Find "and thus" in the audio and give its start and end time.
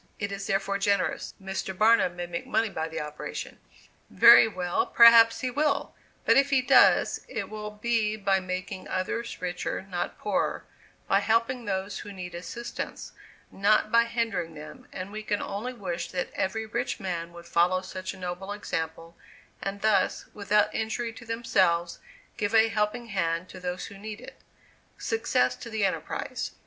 19.61-20.25